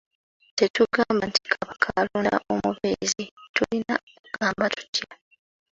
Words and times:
Tetugamba 0.57 1.23
nti 1.29 1.41
Kabaka 1.53 1.87
alonda 2.01 2.35
omubeezi, 2.53 3.23
tulina 3.55 3.95
kugamba 4.25 4.65
tutya? 4.75 5.05